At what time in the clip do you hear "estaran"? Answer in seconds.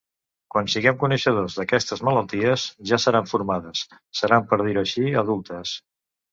3.03-3.31